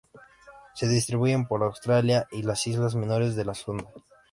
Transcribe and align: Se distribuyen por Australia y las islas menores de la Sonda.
Se 0.73 0.87
distribuyen 0.87 1.45
por 1.45 1.61
Australia 1.61 2.27
y 2.31 2.41
las 2.41 2.65
islas 2.65 2.95
menores 2.95 3.35
de 3.35 3.45
la 3.45 3.53
Sonda. 3.53 3.85